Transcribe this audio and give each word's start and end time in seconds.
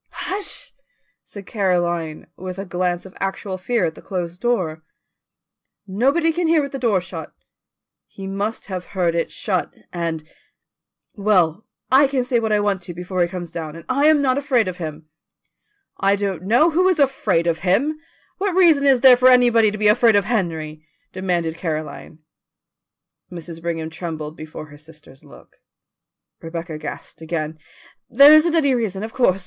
"Hush!" 0.25 0.73
said 1.23 1.45
Caroline, 1.45 2.25
with 2.35 2.57
a 2.57 2.65
glance 2.65 3.05
of 3.05 3.15
actual 3.19 3.59
fear 3.59 3.85
at 3.85 3.93
the 3.93 4.01
closed 4.01 4.41
door. 4.41 4.81
"Nobody 5.85 6.33
can 6.33 6.47
hear 6.47 6.59
with 6.63 6.71
the 6.71 6.79
door 6.79 6.99
shut." 7.01 7.31
"He 8.07 8.25
must 8.25 8.65
have 8.65 8.83
heard 8.97 9.13
it 9.13 9.29
shut, 9.29 9.75
and" 9.93 10.27
"Well, 11.27 11.67
I 11.91 12.07
can 12.07 12.23
say 12.23 12.39
what 12.39 12.51
I 12.51 12.59
want 12.59 12.81
to 12.81 12.95
before 12.95 13.21
he 13.21 13.27
comes 13.27 13.51
down, 13.51 13.75
and 13.75 13.85
I 13.87 14.07
am 14.07 14.23
not 14.23 14.39
afraid 14.39 14.67
of 14.67 14.77
him." 14.77 15.05
"I 15.99 16.15
don't 16.15 16.41
know 16.45 16.71
who 16.71 16.87
is 16.89 16.97
afraid 16.97 17.45
of 17.45 17.59
him! 17.59 17.99
What 18.39 18.55
reason 18.55 18.87
is 18.87 19.01
there 19.01 19.15
for 19.15 19.29
anybody 19.29 19.69
to 19.69 19.77
be 19.77 19.87
afraid 19.87 20.15
of 20.15 20.25
Henry?" 20.25 20.83
demanded 21.13 21.57
Caroline. 21.57 22.23
Mrs. 23.31 23.61
Brigham 23.61 23.91
trembled 23.91 24.35
before 24.35 24.65
her 24.69 24.79
sister's 24.79 25.23
look. 25.23 25.57
Rebecca 26.41 26.79
gasped 26.79 27.21
again. 27.21 27.59
"There 28.09 28.33
isn't 28.33 28.55
any 28.55 28.73
reason, 28.73 29.03
of 29.03 29.13
course. 29.13 29.39